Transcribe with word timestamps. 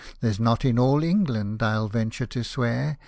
I 0.01 0.13
There's 0.21 0.39
not 0.39 0.65
in 0.65 0.79
all 0.79 1.03
England, 1.03 1.61
I'd 1.61 1.91
venture 1.91 2.25
to 2.25 2.43
swear 2.43 2.97